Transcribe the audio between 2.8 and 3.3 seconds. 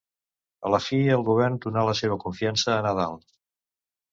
Nadal.